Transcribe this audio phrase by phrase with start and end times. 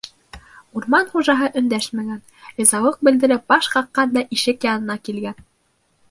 [0.77, 2.23] Урман хужаһы өндәшмәгән,
[2.61, 5.39] ризалыҡ белдереп баш ҡаҡҡан да ишек янына килгән.